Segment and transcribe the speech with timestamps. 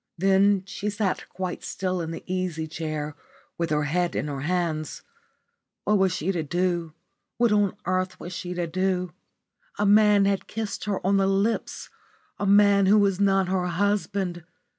[0.17, 3.15] Then she sat quite still in the easy chair
[3.59, 5.03] with her head in her hands.
[5.83, 6.93] What was she to do?
[7.37, 9.13] What on earth was she to do?
[9.77, 11.91] A man had kissed her on the lips
[12.39, 14.43] a man who was not her husband.